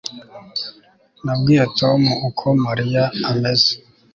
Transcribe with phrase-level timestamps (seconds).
[1.23, 3.71] Nabwiye Tom uko Mariya ameze